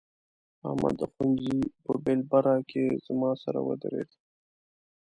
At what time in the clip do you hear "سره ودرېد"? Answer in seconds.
3.43-4.09